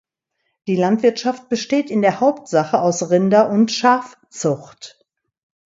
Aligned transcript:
Die 0.65 0.77
Landwirtschaft 0.77 1.47
besteht 1.47 1.91
in 1.91 2.01
der 2.01 2.19
Hauptsache 2.21 2.79
aus 2.81 3.11
Rinder- 3.11 3.51
und 3.51 3.71
Schafzucht. 3.71 5.05